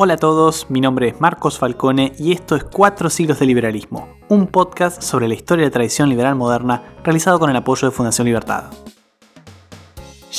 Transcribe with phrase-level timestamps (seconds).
[0.00, 4.08] Hola a todos, mi nombre es Marcos Falcone y esto es Cuatro siglos de liberalismo,
[4.28, 7.96] un podcast sobre la historia de la tradición liberal moderna realizado con el apoyo de
[7.96, 8.66] Fundación Libertad.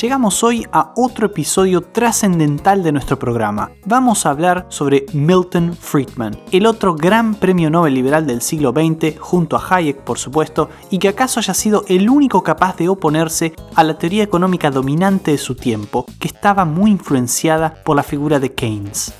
[0.02, 3.70] Llegamos hoy a otro episodio trascendental de nuestro programa.
[3.84, 9.20] Vamos a hablar sobre Milton Friedman, el otro gran premio Nobel liberal del siglo XX,
[9.20, 13.53] junto a Hayek por supuesto, y que acaso haya sido el único capaz de oponerse
[13.76, 18.39] a la teoría económica dominante de su tiempo, que estaba muy influenciada por la figura
[18.39, 19.13] de Keynes.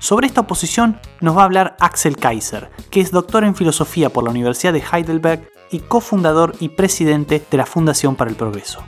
[0.00, 4.24] Sobre esta oposición nos va a hablar Axel Kaiser, que es doctor en filosofía por
[4.24, 8.82] la Universidad de Heidelberg y cofundador y presidente de la Fundación para el Progreso.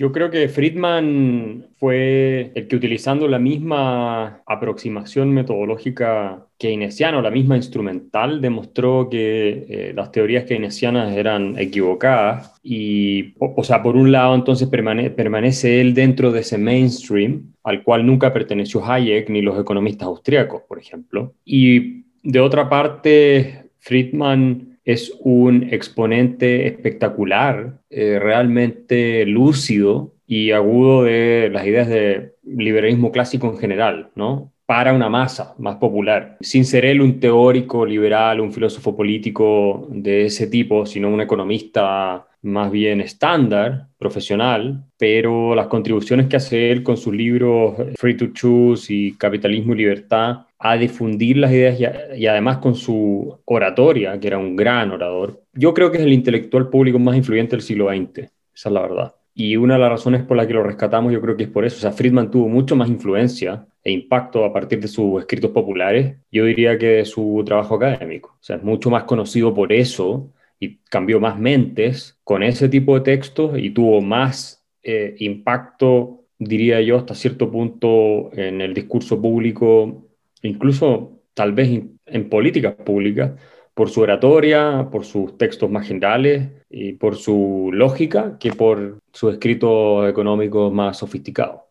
[0.00, 7.58] Yo creo que Friedman fue el que utilizando la misma aproximación metodológica keynesiana, la misma
[7.58, 14.34] instrumental, demostró que eh, las teorías keynesianas eran equivocadas y, o, sea, por un lado
[14.34, 20.08] entonces permanece él dentro de ese mainstream al cual nunca perteneció Hayek ni los economistas
[20.08, 21.34] austríacos, por ejemplo.
[21.44, 31.50] Y de otra parte, Friedman es un exponente espectacular, eh, realmente lúcido y agudo de
[31.52, 34.52] las ideas de liberalismo clásico en general, ¿no?
[34.70, 40.26] para una masa más popular, sin ser él un teórico liberal, un filósofo político de
[40.26, 46.84] ese tipo, sino un economista más bien estándar, profesional, pero las contribuciones que hace él
[46.84, 51.80] con sus libros Free to Choose y Capitalismo y Libertad a difundir las ideas
[52.14, 56.12] y, además con su oratoria, que era un gran orador, yo creo que es el
[56.12, 58.18] intelectual público más influyente del siglo XX,
[58.54, 59.14] esa es la verdad.
[59.34, 61.64] Y una de las razones por las que lo rescatamos yo creo que es por
[61.64, 61.76] eso.
[61.76, 66.16] O sea, Friedman tuvo mucho más influencia e impacto a partir de sus escritos populares,
[66.30, 68.36] yo diría que de su trabajo académico.
[68.38, 72.94] O sea, es mucho más conocido por eso y cambió más mentes con ese tipo
[72.96, 79.22] de textos y tuvo más eh, impacto, diría yo, hasta cierto punto en el discurso
[79.22, 80.09] público
[80.42, 83.32] incluso tal vez en políticas públicas,
[83.74, 89.30] por su oratoria, por sus textos más generales y por su lógica, que por su
[89.30, 91.66] escrito económico más sofisticado.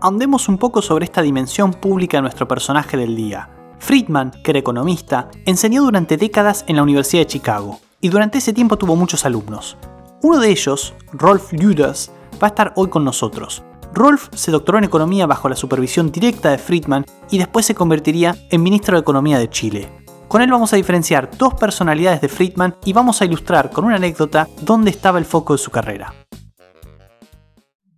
[0.00, 3.48] Ahondemos un poco sobre esta dimensión pública de nuestro personaje del día.
[3.78, 8.52] Friedman, que era economista, enseñó durante décadas en la Universidad de Chicago y durante ese
[8.52, 9.78] tiempo tuvo muchos alumnos.
[10.22, 13.64] Uno de ellos, Rolf Luders, va a estar hoy con nosotros.
[13.96, 18.36] Rolf se doctoró en economía bajo la supervisión directa de Friedman y después se convertiría
[18.50, 19.88] en ministro de Economía de Chile.
[20.28, 23.96] Con él vamos a diferenciar dos personalidades de Friedman y vamos a ilustrar con una
[23.96, 26.12] anécdota dónde estaba el foco de su carrera.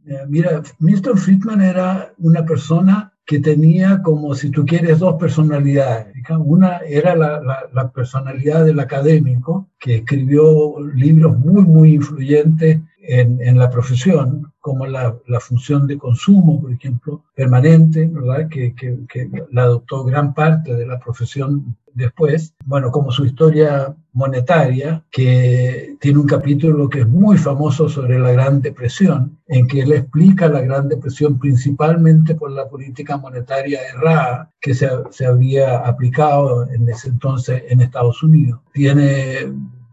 [0.06, 1.18] Eh, mira, Mr.
[1.18, 6.14] Friedman era una persona que tenía como, si tú quieres, dos personalidades.
[6.38, 12.78] Una era la, personalidad del académico, que escribió libros muy, muy influyentes
[13.08, 18.48] en, la profesión, como la, función de consumo, por ejemplo, permanente, ¿verdad?
[18.48, 23.94] Que, que, que, la adoptó gran parte de la profesión después, bueno, como su historia
[24.12, 29.80] monetaria, que tiene un capítulo que es muy famoso sobre la Gran Depresión, en que
[29.80, 35.78] él explica la Gran Depresión principalmente por la política monetaria errada que se, se había
[35.78, 38.60] aplicado en ese entonces en Estados Unidos.
[38.72, 39.38] Tiene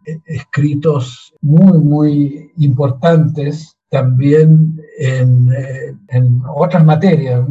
[0.06, 7.48] eh, escritos muy, muy importantes también en, eh, en otras materias,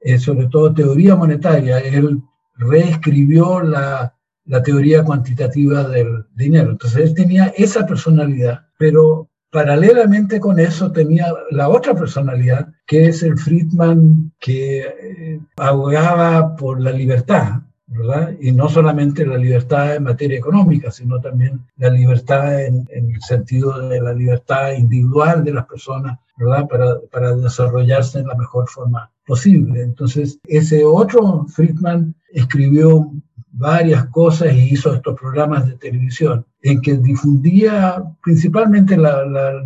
[0.00, 1.78] eh, sobre todo teoría monetaria.
[1.78, 2.22] Él
[2.56, 6.72] reescribió la, la teoría cuantitativa del dinero.
[6.72, 13.22] Entonces él tenía esa personalidad, pero paralelamente con eso tenía la otra personalidad, que es
[13.22, 18.34] el Friedman que eh, abogaba por la libertad, ¿verdad?
[18.40, 23.20] Y no solamente la libertad en materia económica, sino también la libertad en, en el
[23.20, 26.66] sentido de la libertad individual de las personas, ¿verdad?
[26.68, 29.82] Para, para desarrollarse en la mejor forma posible.
[29.82, 33.10] Entonces, ese otro Friedman escribió
[33.52, 39.62] varias cosas y hizo estos programas de televisión en que difundía principalmente la,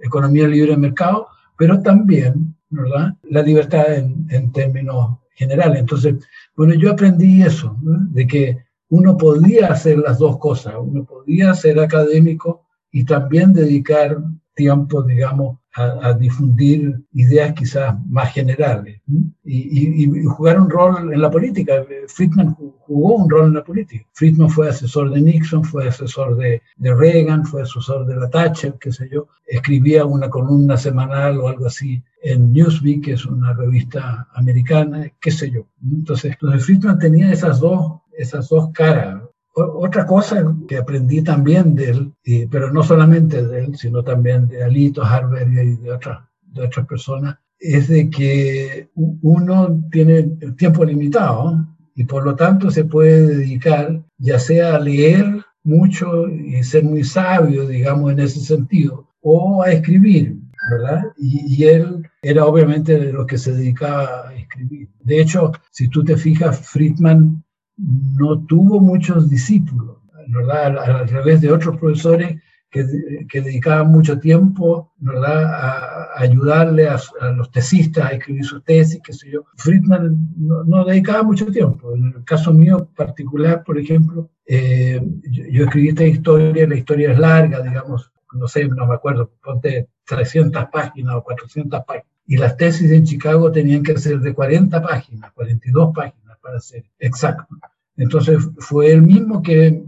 [0.00, 3.14] economía libre de mercado, pero también ¿verdad?
[3.30, 5.80] la libertad en, términos generales.
[5.80, 6.16] Entonces,
[6.58, 7.76] bueno, yo aprendí eso,
[8.10, 8.58] de que
[8.88, 14.18] uno podía hacer las dos cosas, uno podía ser académico y también dedicar
[14.58, 19.00] tiempo, digamos, a, difundir ideas quizás más generales
[19.44, 21.84] y, jugar un rol en la política.
[22.08, 24.04] Friedman jugó un rol en la política.
[24.14, 28.74] Friedman fue asesor de Nixon, fue asesor de, de Reagan, fue asesor de la Thatcher,
[28.80, 29.28] qué sé yo.
[29.46, 35.30] Escribía una columna semanal o algo así en Newsweek, que es una revista americana, qué
[35.30, 35.68] sé yo.
[35.80, 39.22] Entonces, entonces Friedman tenía esas dos, esas dos caras
[39.58, 42.12] otra cosa que aprendí también de él,
[42.50, 46.86] pero no solamente de él, sino también de Alito, Harvard y de otras, de otras
[46.86, 50.22] personas, es de que uno tiene
[50.56, 56.62] tiempo limitado y por lo tanto se puede dedicar ya sea a leer mucho y
[56.62, 60.36] ser muy sabio, digamos, en ese sentido, o a escribir,
[60.70, 61.02] ¿verdad?
[61.16, 64.88] Y, él era obviamente de los que se dedicaba a escribir.
[65.00, 67.44] De hecho, si tú te fijas, Friedman
[67.78, 69.98] no tuvo muchos discípulos,
[70.28, 70.78] ¿verdad?
[70.78, 72.40] Al, revés de otros profesores
[72.70, 72.84] que,
[73.30, 75.44] que dedicaban mucho tiempo, ¿verdad?
[75.44, 76.98] A, ayudarle a,
[77.36, 79.44] los tesistas a escribir sus tesis, qué sé yo.
[79.56, 81.94] Friedman no, no, dedicaba mucho tiempo.
[81.94, 85.00] En el caso mío particular, por ejemplo, eh,
[85.30, 89.30] yo, yo, escribí esta historia, la historia es larga, digamos, no sé, no me acuerdo,
[89.42, 92.08] ponte 300 páginas o 400 páginas.
[92.26, 96.84] Y las tesis en Chicago tenían que ser de 40 páginas, 42 páginas para ser
[96.98, 97.57] exacto.
[97.98, 99.82] Entonces fue el mismo que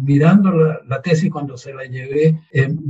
[0.00, 2.80] mirando la, tesis cuando se la llevé, en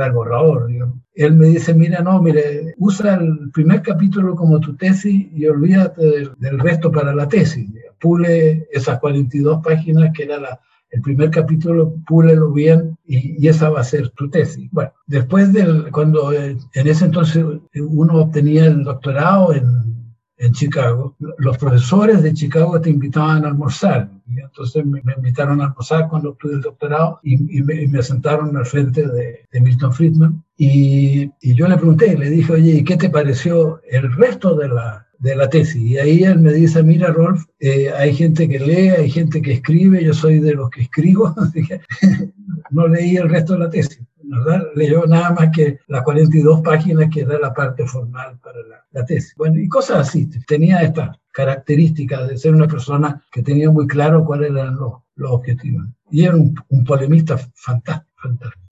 [0.00, 0.70] el borrador,
[1.14, 6.30] él me dice, mira, no, mire, usa el primer capítulo como tu tesis y olvídate
[6.38, 7.68] del, resto para la tesis.
[7.98, 10.60] Pule esas 42 páginas que era la,
[10.90, 14.68] el primer capítulo, púlelo bien y, y, esa va a ser tu tesis.
[14.70, 19.97] Bueno, después del, cuando eh, en ese entonces uno obtenía el doctorado en
[20.38, 24.08] en Chicago, los profesores de Chicago te invitaban a almorzar.
[24.26, 29.06] Y entonces me, invitaron a almorzar cuando obtuve el doctorado y, me, sentaron al frente
[29.06, 30.44] de, Milton Friedman.
[30.56, 34.68] Y, y, yo le pregunté, le dije, oye, ¿y qué te pareció el resto de
[34.68, 35.82] la, de la tesis?
[35.82, 39.54] Y ahí él me dice, mira, Rolf, eh, hay gente que lee, hay gente que
[39.54, 41.34] escribe, yo soy de los que escribo.
[42.70, 44.00] no leí el resto de la tesis.
[44.28, 44.66] ¿Verdad?
[44.74, 48.58] Leyó nada más que las 42 páginas que era la parte formal para
[48.92, 49.34] la, tesis.
[49.36, 50.28] Bueno, y cosas así.
[50.46, 54.92] Tenía estas características de ser una persona que tenía muy claro cuáles eran los,
[55.30, 55.86] objetivos.
[56.10, 58.64] Y era un, polemista fantástico, fantástico.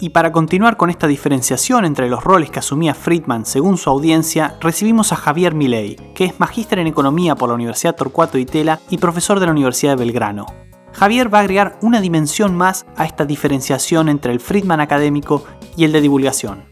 [0.00, 4.56] Y para continuar con esta diferenciación entre los roles que asumía Friedman según su audiencia,
[4.60, 8.98] recibimos a Javier Milei, que es magíster en economía por la Universidad Torcuato Itela y
[8.98, 10.46] profesor de la Universidad de Belgrano.
[10.94, 15.44] Javier va a agregar una dimensión más a esta diferenciación entre el Friedman académico
[15.76, 16.64] y el de divulgación.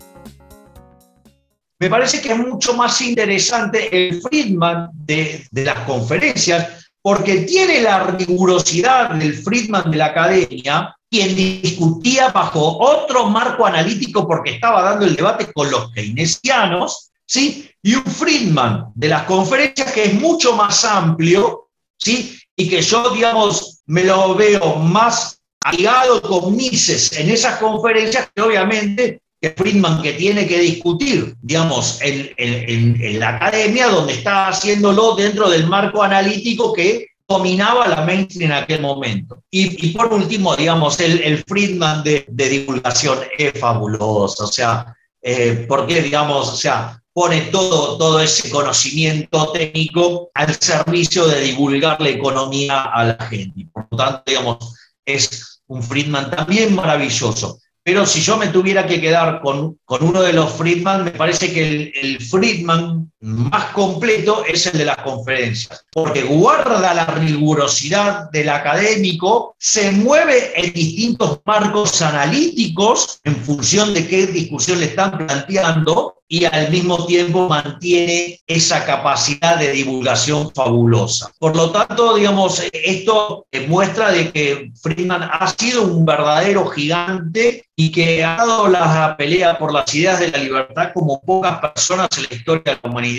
[1.80, 8.06] Me parece que es mucho más interesante el Friedman de, las conferencias porque tiene la
[8.06, 15.06] rigurosidad del Friedman de la academia, quien discutía bajo otro marco analítico porque estaba dando
[15.06, 17.68] el debate con los keynesianos, ¿sí?
[17.82, 22.38] y un Friedman de las conferencias que es mucho más amplio, ¿sí?
[22.62, 25.40] Y que yo, digamos, me lo veo más
[25.76, 31.98] ligado con Mises en esas conferencias que obviamente que Friedman que tiene que discutir, digamos,
[32.00, 38.52] en, en, la academia donde está haciéndolo dentro del marco analítico que dominaba la mainstream
[38.52, 39.42] en aquel momento.
[39.50, 45.64] Y, por último, digamos, el, el Friedman de, de, divulgación es fabuloso, o sea, eh,
[45.68, 52.08] porque, digamos, o sea, pone todo, todo ese conocimiento técnico al servicio de divulgar la
[52.08, 53.66] economía a la gente.
[53.72, 54.74] Por lo tanto, digamos,
[55.04, 57.58] es un Friedman también maravilloso.
[57.84, 61.52] Pero si yo me tuviera que quedar con, con uno de los Friedman, me parece
[61.52, 68.30] que el, el, Friedman más completo es el de las conferencias, porque guarda la rigurosidad
[68.32, 75.26] del académico, se mueve en distintos marcos analíticos en función de qué discusión le están
[75.26, 81.30] planteando y al mismo tiempo mantiene esa capacidad de divulgación fabulosa.
[81.38, 87.92] Por lo tanto, digamos, esto muestra de que Friedman ha sido un verdadero gigante y
[87.92, 92.24] que ha dado la pelea por las ideas de la libertad como pocas personas en
[92.30, 93.11] la historia de la humanidad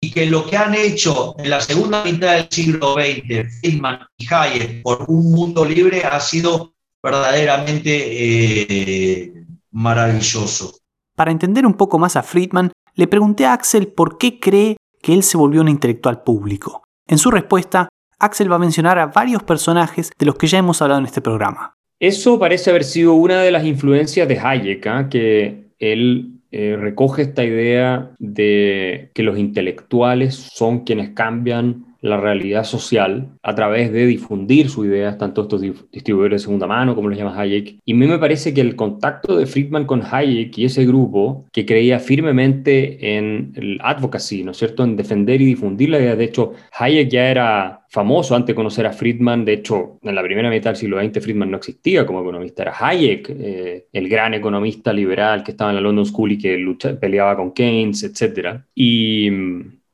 [0.00, 4.26] y que lo que han hecho en la segunda mitad del siglo XX, Friedman y
[4.32, 9.32] Hayek, por un mundo libre, ha sido verdaderamente eh,
[9.70, 10.78] maravilloso.
[11.16, 15.12] Para entender un poco más a Friedman, le pregunté a Axel por qué cree que
[15.12, 16.82] él se volvió un intelectual público.
[17.06, 20.80] En su respuesta, Axel va a mencionar a varios personajes de los que ya hemos
[20.80, 21.74] hablado en este programa.
[22.00, 25.06] Eso parece haber sido una de las influencias de Hayek, ¿eh?
[25.10, 32.64] que él eh, recoge esta idea de que los intelectuales son quienes cambian la realidad
[32.64, 37.16] social a través de difundir sus ideas, tanto estos distribuidores de segunda mano, como los
[37.16, 37.78] llama Hayek.
[37.82, 41.46] Y a mí me parece que el contacto de Friedman con Hayek y ese grupo
[41.50, 46.14] que creía firmemente en el advocacy, ¿no es cierto?, en defender y difundir la idea.
[46.14, 49.46] De hecho, Hayek ya era famoso antes de conocer a Friedman.
[49.46, 52.64] De hecho, en la primera mitad del siglo XX, Friedman no existía como economista.
[52.64, 56.58] Era Hayek, eh, el gran economista liberal que estaba en la London School y que
[56.58, 58.60] lucha, peleaba con Keynes, etc.
[58.74, 59.30] Y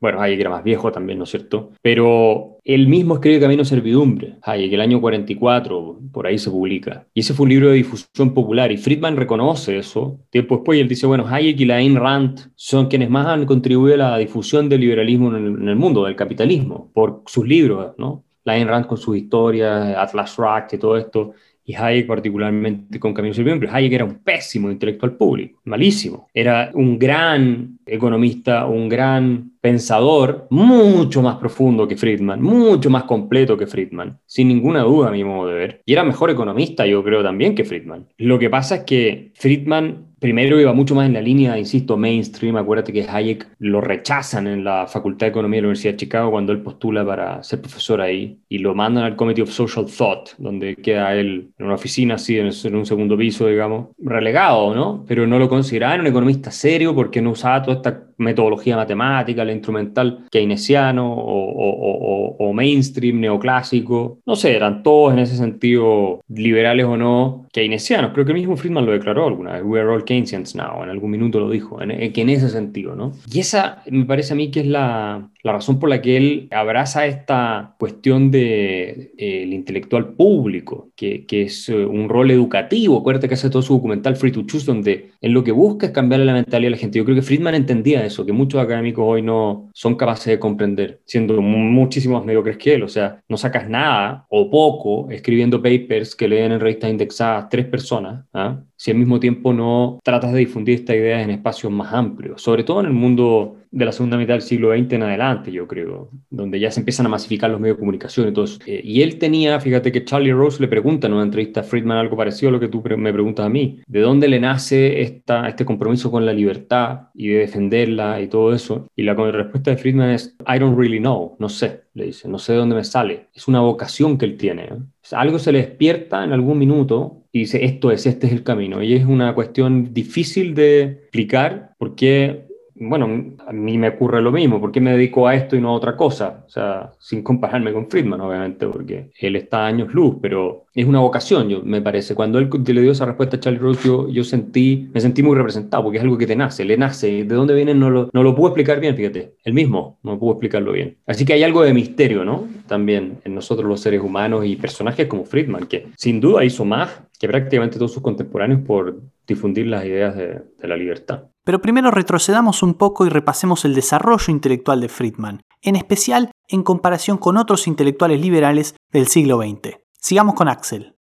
[0.01, 1.73] bueno, Hayek era más viejo también, ¿no es cierto?
[1.83, 7.07] Pero él mismo escribe Camino a Servidumbre, Hayek, el año 44, por ahí se publica.
[7.13, 10.19] Y ese fue un libro de difusión popular y Friedman reconoce eso.
[10.31, 13.95] Tiempo después él dice, bueno, Hayek y la Ayn Rand son quienes más han contribuido
[13.95, 17.95] a la difusión del liberalismo en el, en el mundo, del capitalismo, por sus libros,
[17.99, 18.25] ¿no?
[18.45, 21.35] La Ayn Rand con sus historias, Atlas Shrugged y todo esto
[21.71, 23.69] y Hayek particularmente con Camino Servidumbre.
[23.71, 26.29] Hayek era un pésimo intelectual público, malísimo.
[26.35, 33.57] Era un gran economista, un gran pensador, mucho más profundo que Friedman, mucho más completo
[33.57, 35.83] que Friedman, sin ninguna duda a mi modo de ver.
[35.85, 38.07] Y era mejor economista, yo creo, también que Friedman.
[38.19, 42.57] Lo que pasa es que Friedman primero iba mucho más en la línea, insisto, mainstream.
[42.57, 46.31] Acuérdate que Hayek lo rechazan en la Facultad de Economía de la Universidad de Chicago
[46.31, 50.37] cuando él postula para ser profesor ahí y lo mandan al Committee of Social Thought,
[50.39, 55.05] donde queda él en una oficina así, en, un segundo piso, digamos, relegado, ¿no?
[55.09, 59.53] Pero no lo consideraban un economista serio porque no usaba toda esta metodología matemática, la
[59.53, 64.19] instrumental keynesiano o, o, mainstream, neoclásico.
[64.27, 68.13] No sé, eran todos en ese sentido, liberales o no, keynesianos.
[68.13, 69.63] Creo que el mismo Friedman lo declaró alguna vez.
[69.65, 70.83] We are all Keynesians now.
[70.83, 71.81] En algún minuto lo dijo.
[71.81, 73.13] En, que en ese sentido, ¿no?
[73.33, 76.49] Y esa me parece a mí que es la, la razón por la que él
[76.51, 82.99] abraza esta cuestión del de, eh, intelectual público, que, que es eh, un rol educativo.
[82.99, 85.93] Acuérdate que hace todo su documental Free to Choose, donde él lo que busca es
[85.93, 86.99] cambiarle la mentalidad a la gente.
[86.99, 91.01] Yo creo que Friedman entendía eso, que muchos académicos hoy no son capaces de comprender,
[91.05, 92.83] siendo muchísimos mediocres que él.
[92.83, 97.67] O sea, no sacas nada o poco escribiendo papers que leen en revistas indexadas tres
[97.67, 98.61] personas, ¿ah?
[98.81, 102.65] Si al mismo tiempo no tratas de difundir estas ideas en espacios más amplios, sobre
[102.65, 106.09] todo en el mundo de la segunda mitad del siglo XX en adelante, yo creo,
[106.31, 108.59] donde ya se empiezan a masificar los medios de comunicación y todo eso.
[108.65, 111.99] Eh, y él tenía, fíjate que Charlie Rose le pregunta en una entrevista a Friedman
[111.99, 115.47] algo parecido a lo que tú me preguntas a mí, ¿de dónde le nace esta,
[115.47, 118.89] este compromiso con la libertad y de defenderla y todo eso?
[118.97, 122.39] Y la respuesta de Friedman es, I don't really know, no sé, le dice, no
[122.39, 123.27] sé de dónde me sale.
[123.35, 124.63] Es una vocación que él tiene.
[124.63, 124.79] ¿eh?
[125.13, 128.83] algo se le despierta en algún minuto y dice, esto es, este es el camino.
[128.83, 134.59] Y es una cuestión difícil de explicar porque bueno, a mí me ocurre lo mismo,
[134.59, 136.45] ¿por qué me dedico a esto y no a otra cosa?
[136.47, 140.87] O sea, sin compararme con Friedman, obviamente, porque él está a años luz, pero es
[140.87, 142.15] una vocación, yo, me parece.
[142.15, 145.83] Cuando él le dio esa respuesta a Charlie Rose, yo, sentí, me sentí muy representado,
[145.83, 147.25] porque es algo que te nace, le nace.
[147.25, 147.75] ¿De dónde viene?
[147.75, 149.35] No lo, no lo puedo explicar bien, fíjate.
[149.45, 150.97] Él mismo no pudo explicarlo bien.
[151.07, 152.49] Así que hay algo de misterio, ¿no?
[152.67, 157.03] También en nosotros los seres humanos y personajes como Friedman, que sin duda hizo más
[157.21, 161.25] que prácticamente todos sus contemporáneos por difundir las ideas de, de la libertad.
[161.45, 166.63] Pero primero retrocedamos un poco y repasemos el desarrollo intelectual de Friedman, en especial en
[166.63, 169.79] comparación con otros intelectuales liberales del siglo XX.
[169.93, 170.95] Sigamos con Axel.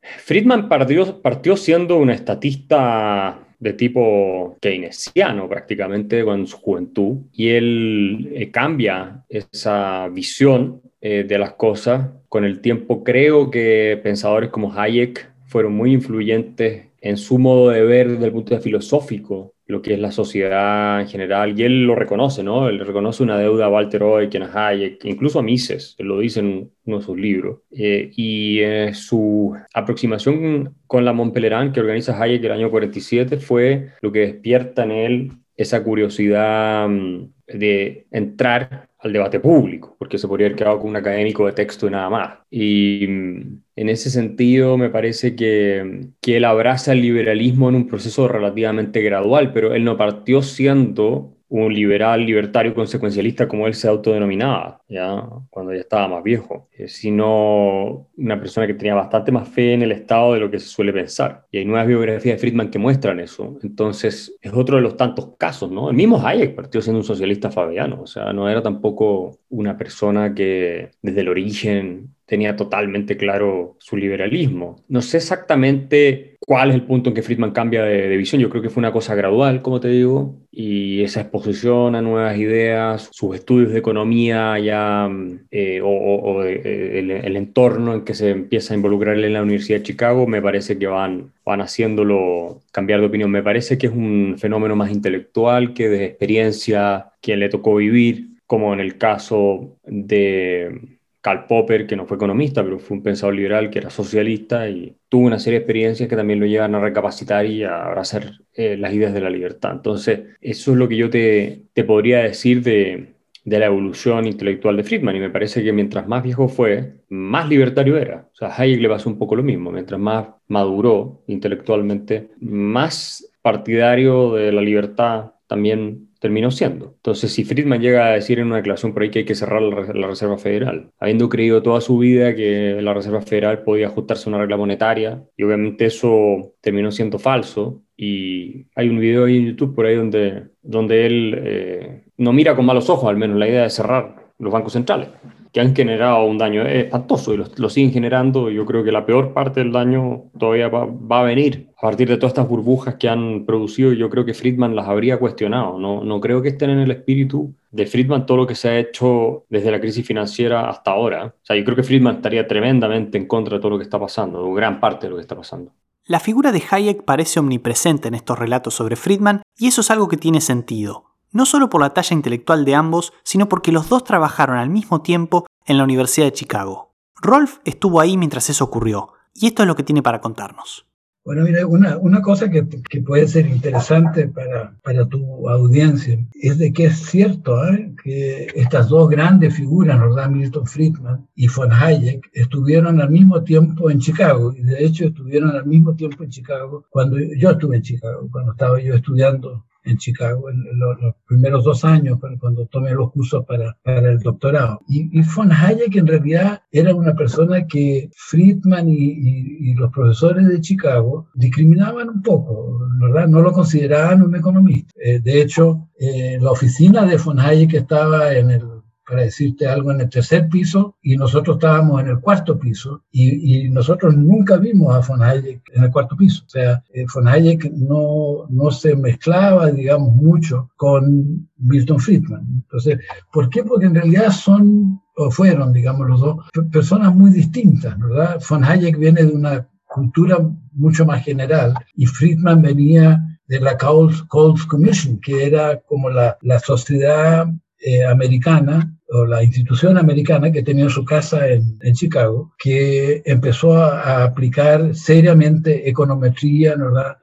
[0.00, 8.32] Friedman partió, partió siendo un estatista de tipo keynesiano prácticamente con su juventud y él
[8.34, 13.04] eh, cambia esa visión eh, de las cosas con el tiempo.
[13.04, 18.32] Creo que pensadores como Hayek fueron muy influyentes en su modo de ver desde el
[18.32, 22.42] punto de vista filosófico lo que es la sociedad en general, y él lo reconoce,
[22.42, 22.68] ¿no?
[22.68, 26.70] Él reconoce una deuda a Walter Eucken, a Hayek, incluso a Mises, lo dice en
[26.84, 27.60] uno de sus libros.
[27.70, 33.90] Eh, y eh, su aproximación con la Montpellerin que organiza Hayek el año 47 fue
[34.00, 40.28] lo que despierta en él esa curiosidad mm, de entrar al debate público, porque se
[40.28, 42.38] podría haber quedado con un académico de texto y nada más.
[42.50, 47.86] Y mm, en ese sentido me parece que, que él abraza el liberalismo en un
[47.86, 53.88] proceso relativamente gradual, pero él no partió siendo un liberal, libertario, consecuencialista como él se
[53.88, 55.28] autodenominaba, ¿ya?
[55.50, 59.82] cuando ya estaba más viejo, eh, sino una persona que tenía bastante más fe en
[59.82, 61.46] el Estado de lo que se suele pensar.
[61.50, 63.58] Y hay nuevas biografías de Friedman que muestran eso.
[63.64, 65.90] Entonces, es otro de los tantos casos, ¿no?
[65.90, 70.34] El mismo Hayek partió siendo un socialista fabiano, o sea, no era tampoco una persona
[70.34, 74.76] que desde el origen tenía totalmente claro su liberalismo.
[74.88, 78.40] No sé exactamente cuál es el punto en que Friedman cambia de, visión.
[78.40, 82.38] Yo creo que fue una cosa gradual, como te digo, y esa exposición a nuevas
[82.38, 85.10] ideas, sus estudios de economía ya,
[85.50, 89.84] eh, o, eh, el, entorno en que se empieza a involucrar en la Universidad de
[89.84, 93.32] Chicago, me parece que van, van haciéndolo cambiar de opinión.
[93.32, 98.29] Me parece que es un fenómeno más intelectual que de experiencia, quien le tocó vivir,
[98.50, 103.36] como en el caso de Karl Popper, que no fue economista, pero fue un pensador
[103.36, 106.80] liberal que era socialista y tuvo una serie de experiencias que también lo llevan a
[106.80, 109.70] recapacitar y a abrazar eh, las ideas de la libertad.
[109.70, 113.14] Entonces, eso es lo que yo te, te podría decir de,
[113.44, 117.48] de, la evolución intelectual de Friedman y me parece que mientras más viejo fue, más
[117.48, 118.28] libertario era.
[118.32, 123.30] O sea, a Hayek le pasó un poco lo mismo, mientras más maduró intelectualmente, más
[123.42, 126.92] partidario de la libertad también terminó siendo.
[126.96, 129.62] Entonces, si Friedman llega a decir en una declaración por ahí que hay que cerrar
[129.62, 134.30] la, Reserva Federal, habiendo creído toda su vida que la Reserva Federal podía ajustarse a
[134.30, 139.46] una regla monetaria, y obviamente eso terminó siendo falso, y hay un video ahí en
[139.46, 143.48] YouTube por ahí donde, donde él eh, no mira con malos ojos, al menos, la
[143.48, 145.08] idea de cerrar los bancos centrales
[145.52, 148.50] que han generado un daño espantoso y lo, siguen generando.
[148.50, 152.08] Yo creo que la peor parte del daño todavía va, va, a venir a partir
[152.08, 153.92] de todas estas burbujas que han producido.
[153.92, 155.78] Yo creo que Friedman las habría cuestionado.
[155.78, 158.78] No, no creo que estén en el espíritu de Friedman todo lo que se ha
[158.78, 161.26] hecho desde la crisis financiera hasta ahora.
[161.26, 163.98] O sea, yo creo que Friedman estaría tremendamente en contra de todo lo que está
[163.98, 165.72] pasando, o gran parte de lo que está pasando.
[166.06, 170.08] La figura de Hayek parece omnipresente en estos relatos sobre Friedman y eso es algo
[170.08, 174.04] que tiene sentido no solo por la talla intelectual de ambos, sino porque los dos
[174.04, 176.94] trabajaron al mismo tiempo en la Universidad de Chicago.
[177.20, 180.86] Rolf estuvo ahí mientras eso ocurrió, y esto es lo que tiene para contarnos.
[181.22, 182.62] Bueno, mira, una, cosa que,
[183.04, 187.94] puede ser interesante para, tu audiencia es de que es cierto ¿eh?
[188.02, 190.30] que estas dos grandes figuras, ¿verdad?
[190.30, 195.50] Milton Friedman y von Hayek, estuvieron al mismo tiempo en Chicago, y de hecho estuvieron
[195.50, 199.98] al mismo tiempo en Chicago cuando yo estuve en Chicago, cuando estaba yo estudiando en
[199.98, 204.80] Chicago en los, primeros dos años, cuando tomé los cursos para, para el doctorado.
[204.88, 210.48] Y, y, von Hayek en realidad era una persona que Friedman y, y, los profesores
[210.48, 213.28] de Chicago discriminaban un poco, ¿verdad?
[213.28, 214.92] No lo consideraban un economista.
[214.96, 218.79] Eh, de hecho, eh, la oficina de von Hayek estaba en el
[219.10, 223.68] para decirte algo, en el tercer piso y nosotros estábamos en el cuarto piso y,
[223.70, 226.44] nosotros nunca vimos a von Hayek en el cuarto piso.
[226.46, 232.46] O sea, eh, von Hayek no, no se mezclaba, digamos, mucho con Milton Friedman.
[232.62, 232.98] Entonces,
[233.32, 233.64] ¿por qué?
[233.64, 236.36] Porque en realidad son o fueron, digamos, los dos
[236.70, 238.40] personas muy distintas, ¿verdad?
[238.48, 240.38] Von Hayek viene de una cultura
[240.72, 244.22] mucho más general y Friedman venía de la Coles,
[244.68, 247.48] Commission, que era como la, la sociedad
[247.82, 248.94] eh, americana
[249.28, 255.88] la institución americana que tenía su casa en, en Chicago, que empezó a, aplicar seriamente
[255.88, 256.74] econometría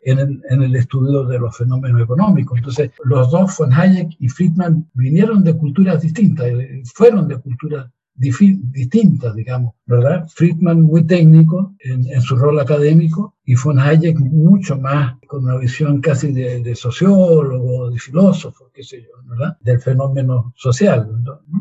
[0.03, 2.57] En, el, en el estudio de los fenómenos económicos.
[2.57, 7.87] Entonces, los dos, von Hayek y Friedman, vinieron de culturas distintas, eh, fueron de culturas
[8.17, 10.27] distintas, digamos, ¿verdad?
[10.27, 16.01] Friedman muy técnico en, su rol académico y von Hayek mucho más con una visión
[16.01, 19.57] casi de, sociólogo, de filósofo, qué sé yo, ¿verdad?
[19.61, 21.07] Del fenómeno social,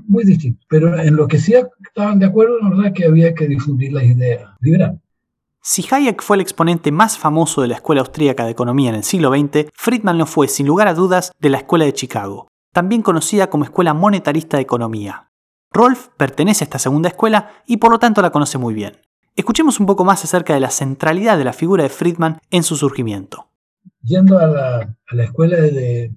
[0.07, 0.65] muy distinto.
[0.69, 4.51] Pero en lo que sí estaban de acuerdo, verdad, que había que difundir las ideas
[4.61, 5.01] liberales.
[5.61, 9.03] Si Hayek fue el exponente más famoso de la Escuela Austríaca de Economía en el
[9.03, 13.03] siglo XX, Friedman lo fue, sin lugar a dudas, de la Escuela de Chicago, también
[13.03, 15.27] conocida como Escuela Monetarista de Economía,
[15.77, 18.97] Rolf pertenece a esta segunda escuela y por lo tanto la conoce muy bien.
[19.37, 22.77] Escuchemos un poco más acerca de la centralidad de la figura de Friedman en su
[22.77, 23.49] surgimiento.
[24.03, 24.47] Yendo a
[25.13, 26.11] la, escuela de,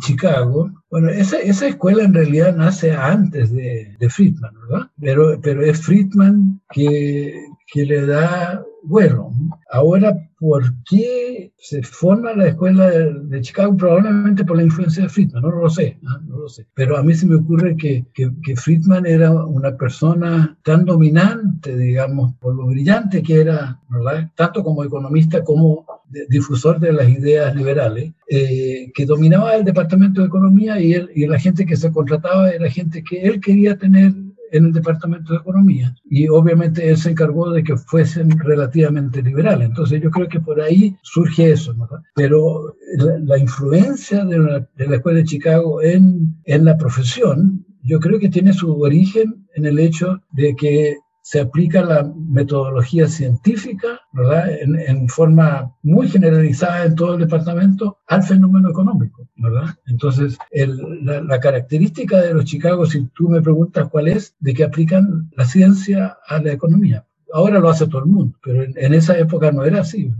[0.00, 4.90] Chicago, bueno, esa, escuela en realidad nace antes de, Friedman, ¿verdad?
[5.00, 7.32] Pero, pero es Friedman que,
[7.72, 9.32] que le da bueno,
[9.70, 13.76] ahora, ¿por qué se forma la escuela de, Chicago?
[13.76, 16.66] Probablemente por la influencia de Friedman, no lo sé, no, lo sé.
[16.74, 22.34] Pero a mí se me ocurre que, que, Friedman era una persona tan dominante, digamos,
[22.40, 24.30] por lo brillante que era, ¿verdad?
[24.34, 25.84] Tanto como economista como
[26.30, 31.38] difusor de las ideas liberales, eh, que dominaba el Departamento de Economía y, y la
[31.38, 34.12] gente que se contrataba era gente que él quería tener
[34.52, 39.68] en el Departamento de Economía y obviamente él se encargó de que fuesen relativamente liberales.
[39.68, 41.88] Entonces yo creo que por ahí surge eso, ¿no?
[42.14, 47.98] Pero la, influencia de la, de la, Escuela de Chicago en, en la profesión, yo
[48.00, 50.96] creo que tiene su origen en el hecho de que
[51.30, 54.50] se aplica la metodología científica, ¿verdad?
[54.50, 59.76] En, forma muy generalizada en todo el departamento al fenómeno económico, ¿verdad?
[59.86, 65.30] Entonces, la, característica de los Chicago, si tú me preguntas cuál es, de que aplican
[65.36, 67.06] la ciencia a la economía.
[67.32, 70.12] Ahora lo hace todo el mundo, pero en, esa época no era así.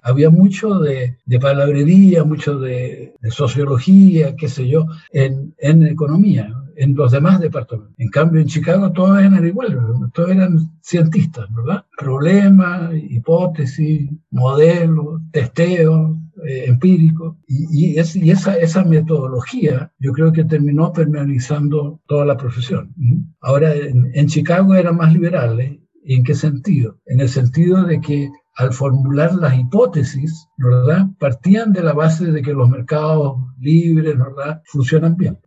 [0.00, 7.10] Había mucho de, palabrería, mucho de, sociología, qué sé yo, en, en economía en los
[7.10, 7.94] demás departamentos.
[7.98, 9.76] En cambio, en Chicago todos eran iguales,
[10.14, 11.84] todos eran cientistas, ¿verdad?
[11.98, 17.36] Problemas, hipótesis, modelos, testeo, eh, empírico.
[17.48, 22.94] Y, esa, metodología yo creo que terminó permeabilizando toda la profesión.
[23.40, 25.78] Ahora, en, Chicago eran más liberales.
[26.04, 26.96] ¿Y en qué sentido?
[27.06, 31.06] En el sentido de que al formular las hipótesis, ¿verdad?
[31.18, 34.62] Partían de la base de que los mercados libres, ¿verdad?
[34.66, 35.38] Funcionan bien.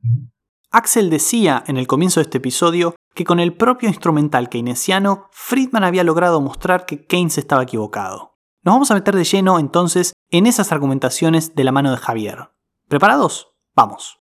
[0.74, 5.84] Axel decía en el comienzo de este episodio que con el propio instrumental keynesiano, Friedman
[5.84, 8.38] había logrado mostrar que Keynes estaba equivocado.
[8.64, 12.52] Nos vamos a meter de lleno entonces en esas argumentaciones de la mano de Javier.
[12.88, 13.50] ¿Preparados?
[13.76, 14.20] Vamos.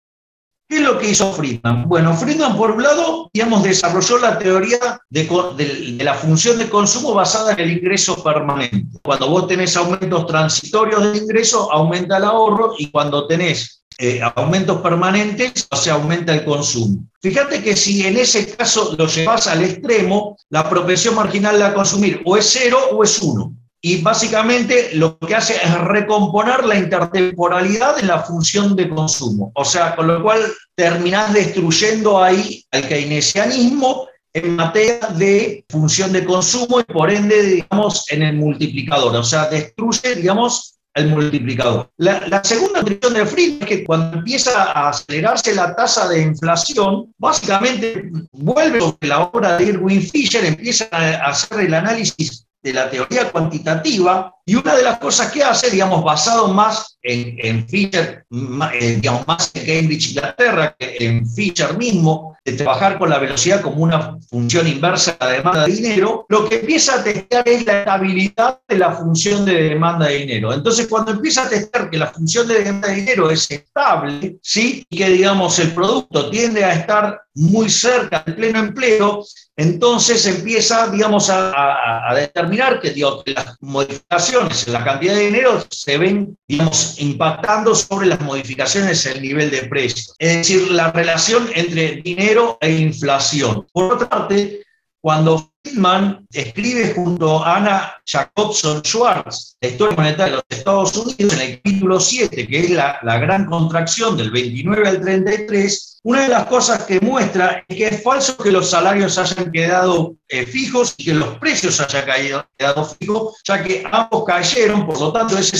[0.68, 1.88] ¿Qué es lo que hizo Friedman?
[1.88, 7.52] Bueno, Friedman, por un lado, digamos, desarrolló la teoría de, la función de consumo basada
[7.52, 8.98] en el ingreso permanente.
[9.04, 14.80] Cuando vos tenés aumentos transitorios del ingreso, aumenta el ahorro y cuando tenés eh, aumentos
[14.80, 17.04] permanentes, o sea, aumenta el consumo.
[17.20, 22.22] Fíjate que si en ese caso lo llevas al extremo, la propensión marginal de consumir
[22.24, 27.98] o es cero o es uno y básicamente lo que hace es recomponer la intertemporalidad
[27.98, 29.52] en la función de consumo.
[29.54, 30.40] O sea, con lo cual
[30.74, 38.04] terminás destruyendo ahí al keynesianismo en materia de función de consumo y por ende, digamos,
[38.12, 39.16] en el multiplicador.
[39.16, 41.90] O sea, destruye, digamos, el multiplicador.
[41.96, 47.12] La, segunda cuestión de Friedman es que cuando empieza a acelerarse la tasa de inflación,
[47.18, 52.90] básicamente vuelve sobre la obra de Irwin Fisher, empieza a hacer el análisis de la
[52.90, 58.26] teoría cuantitativa y una de las cosas que hace, digamos, basado más en, Fisher,
[58.74, 63.60] eh, digamos, más en Cambridge, Inglaterra, que en Fisher mismo, de trabajar con la velocidad
[63.60, 67.66] como una función inversa de la demanda de dinero, lo que empieza a testear es
[67.66, 70.52] la estabilidad de la función de demanda de dinero.
[70.52, 74.84] Entonces, cuando empieza a testear que la función de demanda de dinero es estable, ¿sí?
[74.88, 79.24] y que, digamos, el producto tiende a estar muy cerca del pleno empleo,
[79.60, 82.94] entonces empieza, digamos, a, determinar que,
[83.26, 89.22] las modificaciones en la cantidad de dinero se ven, impactando sobre las modificaciones en el
[89.22, 90.14] nivel de precio.
[90.18, 93.66] Es decir, la relación entre dinero e inflación.
[93.70, 94.62] Por otra parte,
[95.02, 101.34] cuando Friedman escribe junto a Anna Jacobson Schwartz la historia monetaria de los Estados Unidos
[101.34, 106.28] en el capítulo 7, que es la, gran contracción del 29 al 33, una de
[106.28, 110.94] las cosas que muestra es que es falso que los salarios hayan quedado eh, fijos
[110.96, 115.36] y que los precios hayan caído, quedado fijos, ya que ambos cayeron, por lo tanto
[115.36, 115.58] ese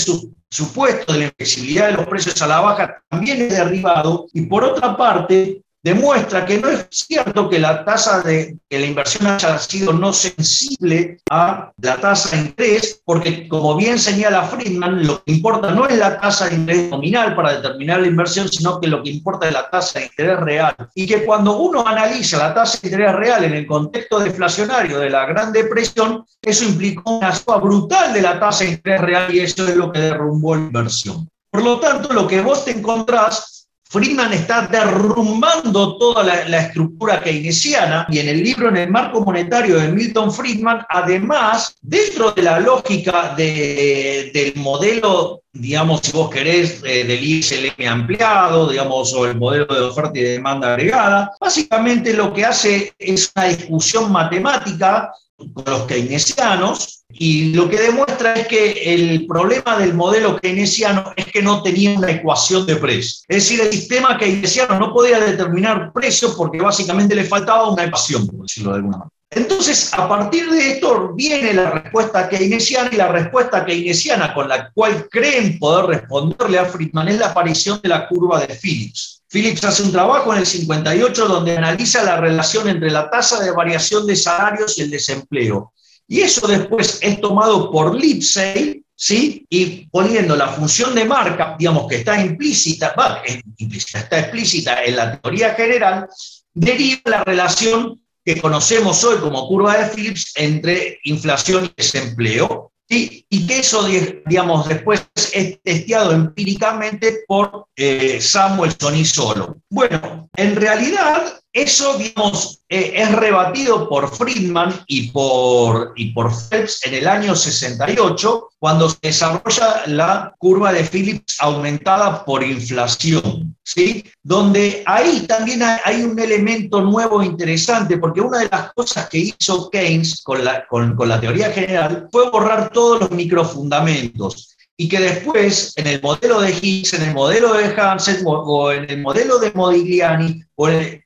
[0.49, 4.63] supuesto de la inflexibilidad de los precios a la baja también es derribado, y por
[4.63, 9.93] otra parte, demuestra que no es cierto que la tasa de la inversión haya sido
[9.93, 15.71] no sensible a la tasa de interés, porque como bien señala Friedman, lo que importa
[15.71, 19.09] no es la tasa de interés nominal para determinar la inversión, sino que lo que
[19.09, 20.75] importa es la tasa de interés real.
[20.93, 25.09] Y que cuando uno analiza la tasa de interés real en el contexto deflacionario de
[25.09, 29.39] la Gran Depresión, eso implicó una suba brutal de la tasa de interés real y
[29.39, 31.27] eso es lo que derrumbó la inversión.
[31.49, 33.50] Por lo tanto, lo que vos te encontrás
[33.91, 39.77] Friedman está derrumbando toda la, estructura keynesiana y en el libro En el marco monetario
[39.77, 47.03] de Milton Friedman, además, dentro de la lógica del modelo, digamos, si vos querés, eh,
[47.03, 52.45] del ISLM ampliado, digamos, o el modelo de oferta y demanda agregada, básicamente lo que
[52.45, 55.11] hace es una discusión matemática
[55.53, 61.25] con los keynesianos y lo que demuestra es que el problema del modelo keynesiano es
[61.25, 63.25] que no tenía una ecuación de precio.
[63.27, 68.27] Es decir, el sistema keynesiano no podía determinar precios porque básicamente le faltaba una ecuación,
[68.27, 69.15] por decirlo de alguna manera.
[69.33, 74.69] Entonces, a partir de esto viene la respuesta keynesiana y la respuesta keynesiana con la
[74.71, 79.20] cual creen poder responderle a Friedman es la aparición de la curva de Phillips.
[79.31, 83.51] Phillips hace un trabajo en el 58 donde analiza la relación entre la tasa de
[83.51, 85.73] variación de salarios y el desempleo.
[86.05, 89.45] Y eso después es tomado por Lipsey, ¿sí?
[89.49, 93.23] Y poniendo la función de marca, digamos que está implícita, va,
[93.57, 96.09] implícita, está explícita en la teoría general,
[96.53, 103.47] deriva la relación que conocemos hoy como curva de Phillips entre inflación y desempleo, y
[103.47, 103.87] que eso,
[104.25, 109.57] digamos, después es testeado empíricamente por eh, Samuelson y solo.
[109.69, 116.93] Bueno, en realidad eso, eh, es rebatido por Friedman y por, y por Phelps en
[116.93, 124.05] el año 68, cuando se desarrolla la curva de Phillips aumentada por inflación, ¿sí?
[124.23, 129.69] Donde ahí también hay un elemento nuevo interesante, porque una de las cosas que hizo
[129.69, 134.99] Keynes con la, con, con la teoría general fue borrar todos los microfundamentos y que
[134.99, 139.37] después en el modelo de Higgs, en el modelo de Hansen o en el modelo
[139.37, 140.43] de Modigliani,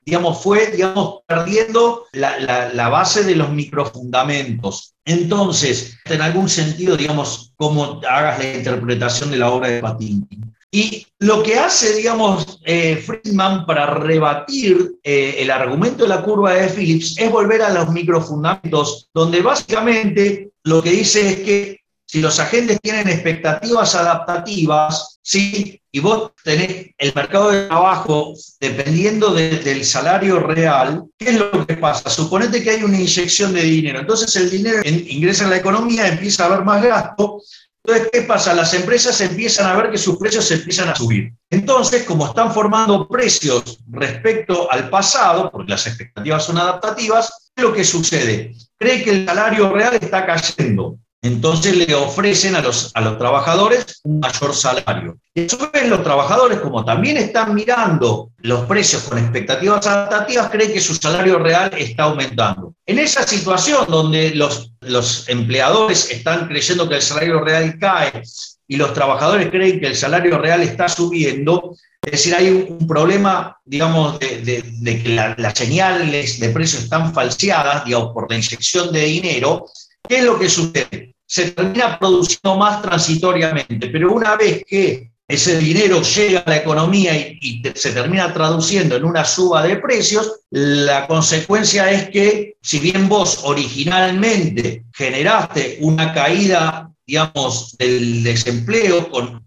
[0.06, 4.96] digamos, fue digamos, perdiendo la, base de los microfundamentos.
[5.04, 10.56] Entonces, en algún sentido, digamos, como hagas la interpretación de la obra de Patinkin.
[10.72, 16.54] Y lo que hace, digamos, eh, Friedman para rebatir eh, el argumento de la curva
[16.54, 22.22] de Phillips es volver a los microfundamentos, donde básicamente lo que dice es que si
[22.22, 25.82] los agentes tienen expectativas adaptativas, ¿sí?
[25.92, 31.78] y vos tenés el mercado de trabajo dependiendo del salario real, ¿qué es lo que
[31.78, 32.10] pasa?
[32.10, 36.44] Suponete que hay una inyección de dinero, entonces el dinero ingresa en la economía, empieza
[36.44, 37.42] a haber más gasto,
[37.84, 38.54] Entonces, ¿qué pasa?
[38.54, 41.32] Las empresas empiezan a ver que sus precios empiezan a subir.
[41.52, 47.68] Entonces, como están formando precios respecto al pasado, porque las expectativas son adaptativas, ¿qué es
[47.70, 48.56] lo que sucede?
[48.78, 50.98] Cree que el salario real está cayendo.
[51.26, 55.18] Entonces le ofrecen a los, a los trabajadores un mayor salario.
[55.48, 60.80] Su vez los trabajadores, como también están mirando los precios con expectativas adaptativas, creen que
[60.80, 62.76] su salario real está aumentando.
[62.86, 68.22] En esa situación donde los, los empleadores están creyendo que el salario real cae
[68.68, 73.58] y los trabajadores creen que el salario real está subiendo, es decir, hay un, problema,
[73.66, 79.66] digamos, de, que las señales de precios están falseadas, digamos, por la inyección de dinero.
[80.08, 81.15] ¿Qué es lo que sucede?
[81.26, 87.18] Se termina produciendo más transitoriamente, pero una vez que ese dinero llega a la economía
[87.18, 93.10] y, se termina traduciendo en una suba de precios, la consecuencia es que si bien
[93.10, 99.44] vos originalmente generaste una caída, digamos, del desempleo con,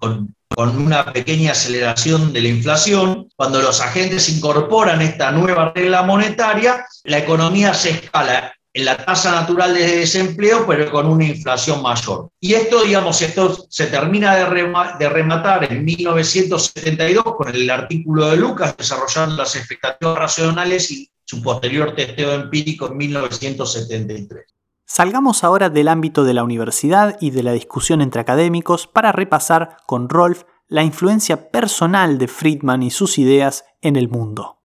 [0.58, 6.84] con una pequeña aceleración de la inflación, cuando los agentes incorporan esta nueva regla monetaria,
[7.04, 12.30] la economía se escala en la tasa natural de desempleo, pero con una inflación mayor.
[12.38, 18.76] Y esto, digamos, esto se termina de, rematar en 1972 con el artículo de Lucas
[18.76, 24.44] desarrollando las expectativas racionales y su posterior testeo empírico en 1973.
[24.84, 29.78] Salgamos ahora del ámbito de la universidad y de la discusión entre académicos para repasar
[29.86, 34.60] con Rolf la influencia personal de Friedman y sus ideas en el mundo.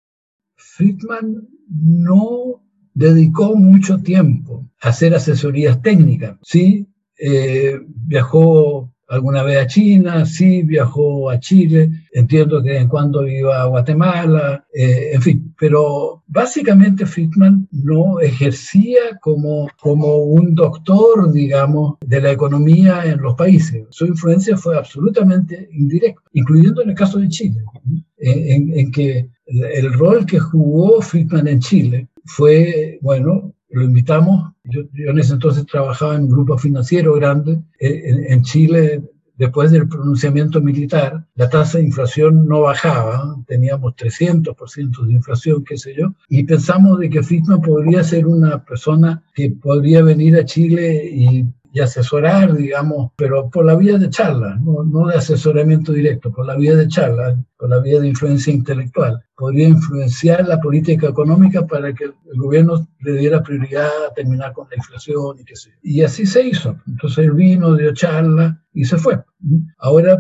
[0.57, 2.63] Friedman no
[2.95, 6.37] dedicó mucho tiempo a hacer asesorías técnicas.
[6.43, 6.87] Sí,
[7.19, 13.61] eh, viajó alguna vez a China, sí, viajó a Chile, entiendo que en cuando iba
[13.61, 21.99] a Guatemala, eh, en fin, pero básicamente Friedman no ejercía como, como un doctor, digamos,
[22.07, 23.87] de la economía en los países.
[23.91, 27.63] Su influencia fue absolutamente indirecta, incluyendo en el caso de Chile,
[28.17, 34.53] en, en que el rol que jugó Friedman en Chile fue, bueno, lo invitamos.
[34.65, 39.03] Yo, en ese entonces trabajaba en un grupo financiero grande eh, en, Chile.
[39.37, 45.79] Después del pronunciamiento militar, la tasa de inflación no bajaba, teníamos 300% de inflación, qué
[45.79, 50.45] sé yo, y pensamos de que Friedman podría ser una persona que podría venir a
[50.45, 55.93] Chile y y asesorar, digamos, pero por la vía de charla, no, no, de asesoramiento
[55.93, 59.25] directo, por la vía de charla, por la vía de influencia intelectual.
[59.35, 64.69] Podría influenciar la política económica para que el gobierno le diera prioridad a terminar con
[64.69, 66.77] la inflación y qué sé Y así se hizo.
[66.87, 69.23] Entonces él vino, dio charla y se fue.
[69.79, 70.19] Ahora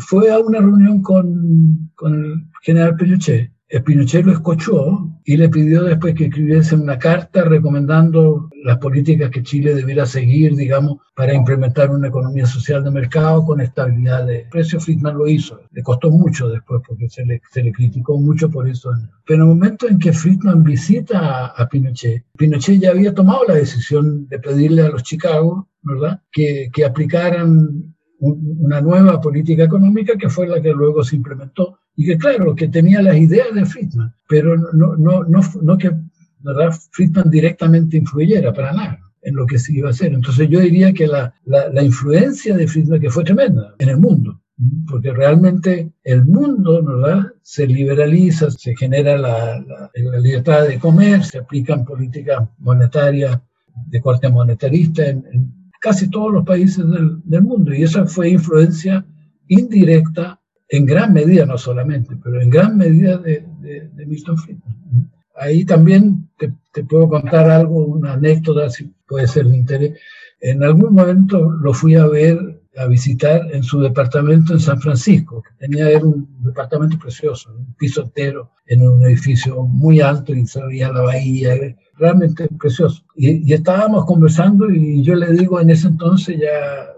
[0.00, 3.52] fue a una reunión con, con el general Pinochet
[3.84, 9.42] Pinochet lo escuchó y le pidió después que escribiese una carta recomendando las políticas que
[9.42, 14.86] Chile debiera seguir, digamos, para implementar una economía social de mercado con estabilidad de precios.
[14.86, 15.60] Friedman lo hizo.
[15.70, 18.90] Le costó mucho después porque se le, se le criticó mucho por eso.
[19.26, 23.54] Pero en el momento en que Friedman visita a, Pinochet, Pinochet ya había tomado la
[23.54, 30.28] decisión de pedirle a los Chicago, ¿verdad?, que, que aplicaran una nueva política económica que
[30.28, 34.14] fue la que luego se implementó y que claro, que tenía las ideas de Friedman,
[34.28, 35.90] pero no, no, no, no que
[36.44, 36.72] ¿verdad?
[36.92, 40.14] Friedman directamente influyera para nada en lo que se iba a hacer.
[40.14, 44.40] Entonces yo diría que la, la, influencia de Friedman que fue tremenda en el mundo,
[44.88, 47.32] porque realmente el mundo ¿verdad?
[47.42, 53.40] se liberaliza, se genera la, la, libertad de comer, se aplican políticas monetarias
[53.86, 59.04] de corte monetarista en, casi todos los países del, mundo y esa fue influencia
[59.48, 64.76] indirecta en gran medida, no solamente, pero en gran medida de, de, Milton Friedman.
[65.36, 69.98] Ahí también te, te, puedo contar algo, una anécdota, si puede ser de interés.
[70.40, 75.42] En algún momento lo fui a ver, a visitar en su departamento en San Francisco,
[75.42, 80.46] que tenía era un departamento precioso, un piso entero, en un edificio muy alto y
[80.46, 81.54] se veía la bahía,
[81.96, 83.02] realmente precioso.
[83.16, 86.92] Y, y estábamos conversando y yo le digo en ese entonces ya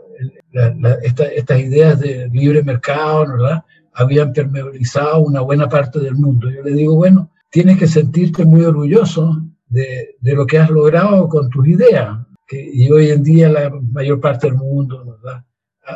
[1.02, 3.64] estas ideas de libre mercado, ¿verdad?
[3.94, 6.50] Habían permeabilizado una buena parte del mundo.
[6.50, 11.28] Yo le digo, bueno, tienes que sentirte muy orgulloso de, de lo que has logrado
[11.28, 12.18] con tus ideas.
[12.46, 15.44] Que, y hoy en día la mayor parte del mundo, ¿verdad?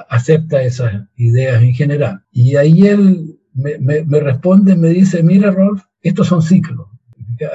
[0.08, 2.22] acepta esas ideas en general.
[2.32, 6.86] Y ahí él me, me, me, responde, me dice, mira Rolf, estos son ciclos.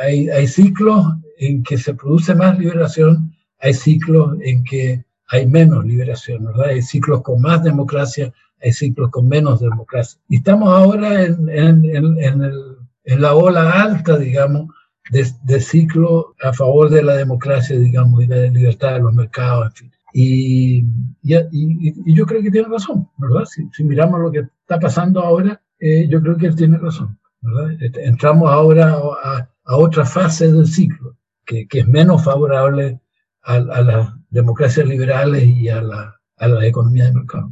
[0.04, 1.06] Hay, hay ciclos
[1.38, 6.68] en que se produce más liberación, hay ciclos en que hay menos liberación, ¿verdad?
[6.68, 10.20] Hay ciclos con más democracia, hay ciclos con menos democracia.
[10.28, 14.68] Y estamos ahora en, en, en, el, en la ola alta, digamos,
[15.12, 19.68] de, de, ciclo a favor de la democracia, digamos, y la libertad de los mercados,
[19.68, 19.92] en fin.
[20.14, 20.80] Y,
[21.22, 23.46] y, yo creo que tiene razón, ¿verdad?
[23.46, 27.78] Si, miramos lo que está pasando ahora, eh, yo creo que él tiene razón, ¿verdad?
[28.04, 31.16] Entramos ahora a, a otra fase del ciclo,
[31.46, 33.00] que, que es menos favorable
[33.44, 37.50] a, a, las democracias liberales y a la, a la economía de mercado.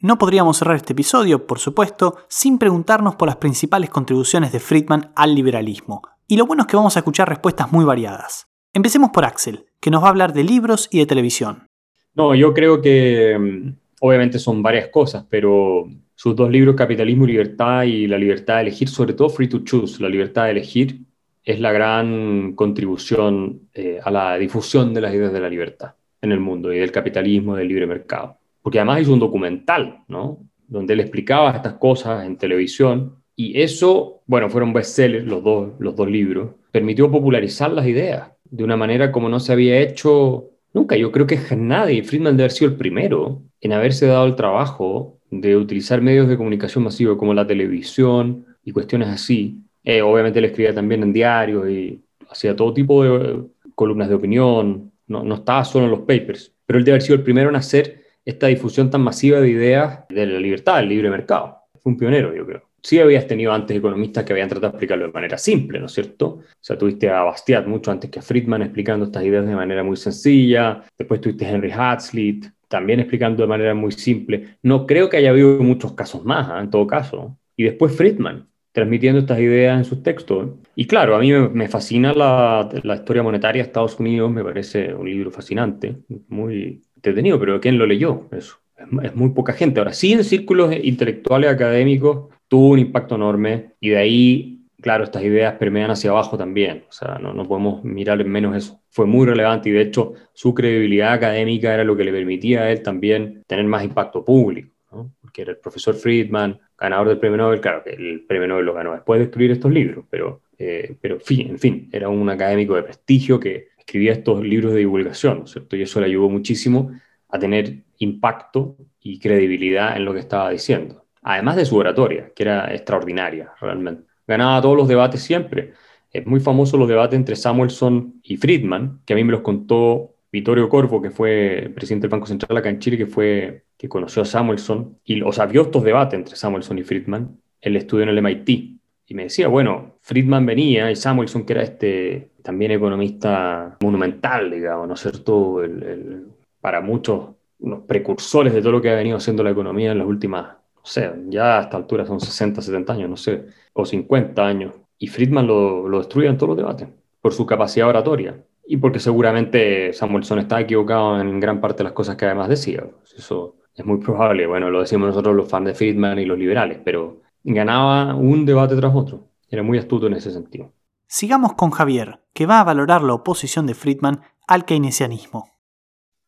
[0.00, 5.12] No podríamos cerrar este episodio, por supuesto, sin preguntarnos por las principales contribuciones de Friedman
[5.16, 6.02] al liberalismo.
[6.28, 8.46] Y lo bueno es que vamos a escuchar respuestas muy variadas.
[8.72, 11.66] Empecemos por Axel, que nos va a hablar de libros y de televisión.
[12.14, 17.28] No, yo creo que mm, obviamente son varias cosas, pero sus dos libros, Capitalismo y
[17.28, 21.00] Libertad y La libertad de elegir, sobre todo Free to Choose, la libertad de elegir,
[21.48, 26.30] es la gran contribución eh, a la difusión de las ideas de la libertad en
[26.30, 28.36] el mundo y del capitalismo, del libre mercado.
[28.60, 30.40] Porque además hizo un documental, ¿no?
[30.66, 35.96] Donde él explicaba estas cosas en televisión y eso, bueno, fueron bestsellers los dos, los
[35.96, 40.98] dos libros, permitió popularizar las ideas de una manera como no se había hecho nunca.
[40.98, 45.18] Yo creo que nadie, Friedman debe haber sido el primero en haberse dado el trabajo
[45.30, 49.62] de utilizar medios de comunicación masivo como la televisión y cuestiones así.
[49.84, 54.92] Eh, obviamente él escribía también en diarios y hacía todo tipo de columnas de opinión,
[55.06, 57.56] no, no estaba solo en los papers, pero él debe haber sido el primero en
[57.56, 61.62] hacer esta difusión tan masiva de ideas de la libertad, del libre mercado.
[61.80, 62.68] Fue un pionero, yo creo.
[62.82, 65.92] Sí habías tenido antes economistas que habían tratado de explicarlo de manera simple, ¿no es
[65.92, 66.26] cierto?
[66.26, 69.82] O sea, tuviste a Bastiat mucho antes que a Friedman explicando estas ideas de manera
[69.82, 74.58] muy sencilla, después tuviste a Henry Hazlitt también explicando de manera muy simple.
[74.62, 76.60] No creo que haya habido muchos casos más, ¿eh?
[76.60, 77.38] en todo caso.
[77.56, 78.46] Y después Friedman,
[78.78, 80.50] transmitiendo estas ideas en sus textos.
[80.76, 84.94] Y claro, a mí me, fascina la, la, historia monetaria de Estados Unidos, me parece
[84.94, 85.96] un libro fascinante,
[86.28, 88.28] muy entretenido, pero ¿quién lo leyó?
[88.30, 88.58] Eso.
[89.02, 89.80] Es, muy poca gente.
[89.80, 95.24] Ahora, sí en círculos intelectuales académicos tuvo un impacto enorme y de ahí, claro, estas
[95.24, 96.84] ideas permean hacia abajo también.
[96.88, 98.80] O sea, no, no podemos mirar en menos eso.
[98.90, 102.70] Fue muy relevante y de hecho su credibilidad académica era lo que le permitía a
[102.70, 105.12] él también tener más impacto público, ¿no?
[105.20, 108.74] porque era el profesor Friedman, ganador del premio Nobel, claro que el premio Nobel lo
[108.74, 112.84] ganó después de escribir estos libros, pero, eh, pero en fin, era un académico de
[112.84, 115.76] prestigio que escribía estos libros de divulgación, ¿cierto?
[115.76, 116.92] Y eso le ayudó muchísimo
[117.28, 121.04] a tener impacto y credibilidad en lo que estaba diciendo.
[121.22, 124.04] Además de su oratoria, que era extraordinaria, realmente.
[124.26, 125.72] Ganaba todos los debates siempre.
[126.12, 130.14] Es muy famoso los debates entre Samuelson y Friedman, que a mí me los contó
[130.30, 134.22] Vittorio Corvo, que fue presidente del Banco Central acá en Chile, que fue que conoció
[134.22, 138.18] a Samuelson, y, o sea, estos debates entre Samuelson y Friedman, él estudió en el
[138.18, 138.78] MIT,
[139.10, 144.86] y me decía, bueno, Friedman venía y Samuelson, que era este también economista monumental, digamos,
[144.86, 145.62] ¿no es cierto?
[145.62, 146.26] El,
[146.60, 150.06] para muchos, unos precursores de todo lo que ha venido haciendo la economía en las
[150.06, 154.46] últimas, no sé, ya a esta altura son 60, 70 años, no sé, o 50
[154.46, 154.74] años.
[154.98, 156.88] Y Friedman lo, lo destruye en todos los debates
[157.20, 158.36] por su capacidad oratoria
[158.70, 162.84] y porque seguramente Samuelson está equivocado en gran parte de las cosas que además decía.
[163.16, 166.78] Eso es muy probable, bueno, lo decimos nosotros los fans de Friedman y los liberales,
[166.84, 169.30] pero ganaba un debate tras otro.
[169.48, 170.70] Era muy astuto en ese sentido.
[171.06, 175.48] Sigamos con Javier, que va a valorar la oposición de Friedman al keynesianismo.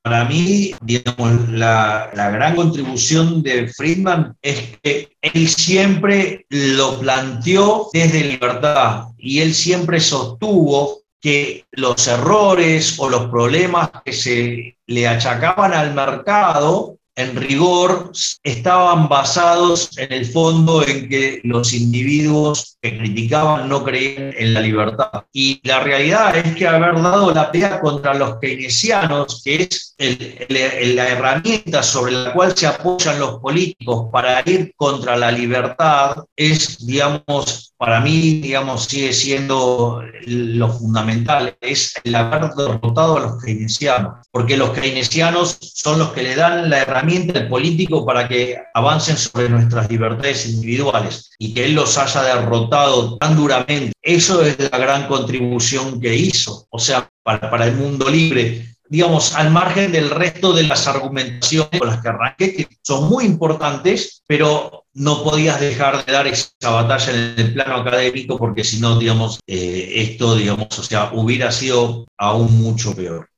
[0.02, 7.88] Para mí, digamos, la, la, gran contribución de Friedman es que él siempre lo planteó
[7.92, 15.08] desde libertad y él siempre sostuvo que los errores o los problemas que se le
[15.08, 22.96] achacaban al mercado en rigor estaban basados en el fondo en que los individuos que
[22.96, 25.24] criticaban no creían en la libertad.
[25.32, 31.08] Y la realidad es que haber dado la pelea contra los keynesianos, que es la
[31.08, 37.74] herramienta sobre la cual se apoyan los políticos para ir contra la libertad, es, digamos,
[37.76, 44.56] para mí, digamos, sigue siendo lo fundamental, es el haber derrotado a los keynesianos, porque
[44.56, 49.48] los keynesianos son los que le dan la herramienta al político para que avancen sobre
[49.48, 53.92] nuestras libertades individuales y que él los haya derrotado tan duramente.
[54.02, 59.36] Eso es la gran contribución que hizo, o sea, para, para el mundo libre digamos,
[59.36, 64.24] al margen del resto de las argumentaciones con las que arranqué, que son muy importantes,
[64.26, 68.98] pero no podías dejar de dar esa batalla en el plano académico porque si no,
[68.98, 73.28] digamos, eh, esto, digamos, o sea, hubiera sido aún mucho peor.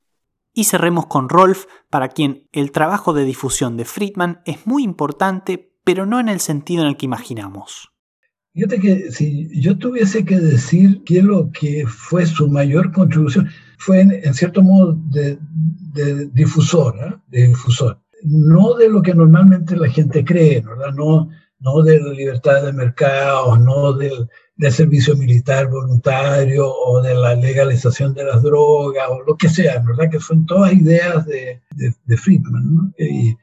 [0.55, 5.75] Y cerremos con Rolf, para quien el trabajo de difusión de Friedman es muy importante,
[5.85, 7.93] pero no en el sentido en el que imaginamos.
[8.55, 13.51] Fíjate que si yo tuviese que decir qué es lo que fue su mayor contribución,
[13.85, 15.39] fue en, cierto modo de,
[16.33, 17.15] difusor, ¿eh?
[17.29, 17.99] de difusor.
[18.23, 20.93] No de lo que normalmente la gente cree, ¿verdad?
[20.95, 21.29] No,
[21.59, 27.35] no de la libertad de mercado, no del, del servicio militar voluntario o de la
[27.35, 30.09] legalización de las drogas o lo que sea, ¿verdad?
[30.11, 31.61] Que son todas ideas de,
[32.07, 32.95] de, Friedman.
[32.99, 33.37] Y,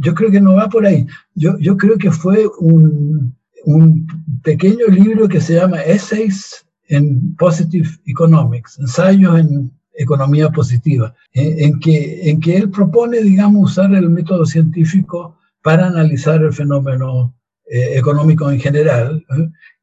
[0.00, 1.06] yo creo que no va por ahí.
[1.34, 3.36] Yo, yo creo que fue un,
[3.66, 4.06] un
[4.42, 12.30] pequeño libro que se llama Essays en Positive Economics, ensayos en economía positiva, en, que,
[12.30, 17.34] en que él propone, digamos, usar el método científico para analizar el fenómeno
[17.68, 19.24] eh, económico en general.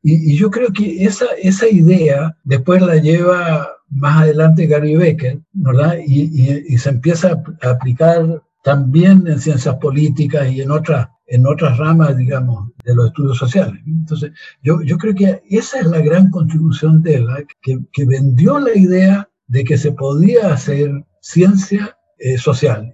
[0.01, 5.97] Y, yo creo que esa, esa idea después la lleva más adelante Gary Becker, ¿verdad?
[6.06, 11.78] Y, y, se empieza a aplicar también en ciencias políticas y en otras en otras
[11.78, 13.82] ramas, digamos, de los estudios sociales.
[13.88, 17.28] Entonces, yo, yo creo que esa es la gran contribución de él,
[17.61, 20.91] que, que vendió la idea de que se podía hacer
[21.22, 22.93] ciencia eh, social,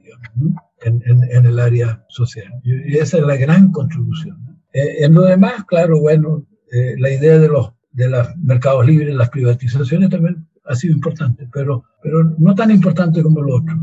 [0.82, 2.47] en, en, el área social.
[2.63, 4.38] Y esa es la gran contribución.
[4.74, 9.13] Eh, en lo demás, claro, bueno, eh, la idea de los, de los mercados libres,
[9.15, 13.76] las privatizaciones también ha sido importante, pero, pero no tan importante como lo otro,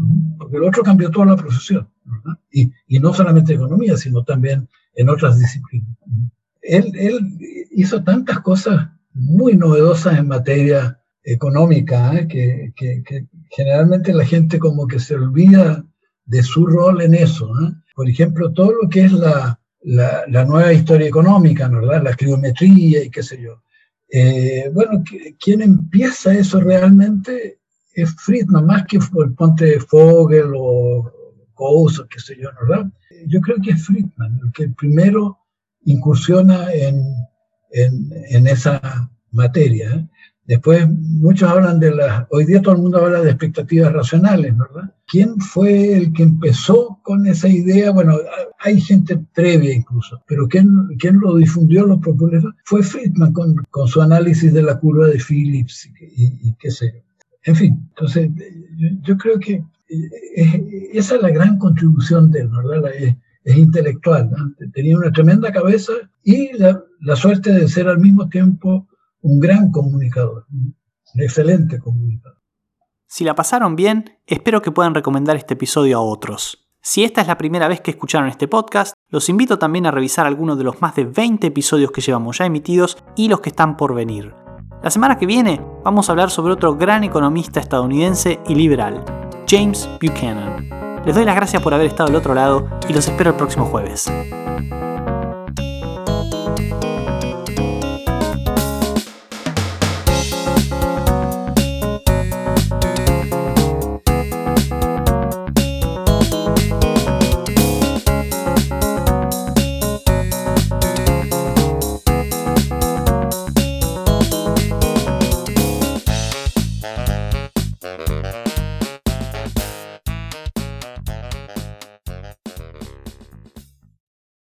[0.57, 1.87] porque lo otro cambió toda la profesión,
[2.51, 5.95] y, no solamente economía, sino también en otras disciplinas.
[6.63, 6.93] Él,
[7.73, 12.27] hizo tantas cosas muy novedosas en materia económica, ¿eh?
[12.27, 12.73] que,
[13.51, 15.85] generalmente la gente como que se olvida
[16.25, 17.51] de su rol en eso.
[17.63, 17.73] ¿eh?
[17.95, 22.03] Por ejemplo, todo lo que es la, nueva historia económica, ¿verdad?
[22.03, 23.63] La criometría y qué sé yo.
[24.11, 25.05] Eh, bueno,
[25.39, 27.59] quien empieza eso realmente
[28.05, 31.11] Friedman, más que el ponte Fogel o
[31.55, 32.90] Coase o qué sé yo, ¿verdad?
[33.26, 35.38] Yo creo que es Friedman el que primero
[35.84, 37.03] incursiona en,
[37.70, 39.94] en, en esa materia.
[39.94, 40.09] ¿eh?
[40.47, 44.94] Después muchos hablan de las, hoy día todo el mundo habla de expectativas racionales, ¿verdad?
[45.09, 47.90] ¿Quién fue el que empezó con esa idea?
[47.90, 48.16] Bueno,
[48.61, 50.68] hay gente previa incluso, pero ¿quién,
[50.99, 52.53] quién lo difundió, lo popularizó?
[52.64, 57.06] Fue Friedman con, con, su análisis de la curva de Phillips y, qué sé yo.
[57.47, 58.28] En fin, entonces
[59.03, 62.90] yo, creo que eh, esa es la gran contribución de él, ¿verdad?
[62.94, 63.16] es,
[63.57, 64.53] intelectual, ¿no?
[64.72, 65.92] tenía una tremenda cabeza
[66.24, 68.88] y la, la suerte de ser al mismo tiempo
[69.20, 70.74] un gran comunicador, un
[71.14, 72.38] excelente comunicador.
[73.07, 76.68] Si la pasaron bien, espero que puedan recomendar este episodio a otros.
[76.82, 80.26] Si esta es la primera vez que escucharon este podcast, los invito también a revisar
[80.26, 83.76] algunos de los más de 20 episodios que llevamos ya emitidos y los que están
[83.76, 84.45] por venir.
[84.83, 89.05] La semana que viene vamos a hablar sobre otro gran economista estadounidense y liberal,
[89.49, 90.68] James Buchanan.
[91.05, 93.64] Les doy las gracias por haber estado al otro lado y los espero el próximo
[93.64, 94.12] jueves.